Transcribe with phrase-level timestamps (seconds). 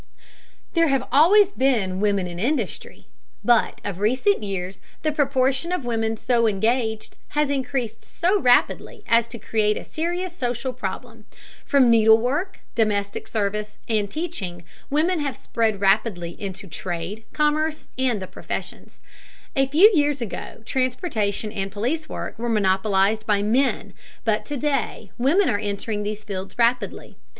[0.73, 3.05] There have always been women in industry,
[3.43, 9.27] but of recent years the proportion of women so engaged has increased so rapidly as
[9.27, 11.25] to create a serious social problem.
[11.65, 18.25] From needlework, domestic service, and teaching, women have spread rapidly into trade, commerce, and the
[18.25, 19.01] professions.
[19.55, 23.93] A few years ago transportation and police work were monopolized by men,
[24.25, 27.17] but to day women are entering these fields rapidly.